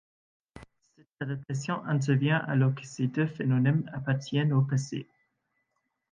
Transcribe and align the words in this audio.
Cette 0.97 1.07
adaptation 1.19 1.85
intervient 1.85 2.39
alors 2.47 2.73
que 2.73 2.83
ces 2.83 3.05
deux 3.05 3.27
phénomènes 3.27 3.87
appartiennent 3.93 4.51
au 4.51 4.63
passé. 4.63 5.07